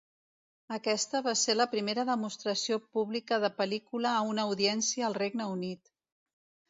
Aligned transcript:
Aquesta 0.75 1.19
va 1.27 1.33
ser 1.41 1.55
la 1.57 1.67
primera 1.73 2.05
demostració 2.11 2.79
pública 2.97 3.39
de 3.47 3.53
pel·lícula 3.61 4.15
a 4.15 4.25
una 4.31 4.47
audiència 4.53 5.07
al 5.11 5.19
Regne 5.23 5.49
Unit. 5.59 5.93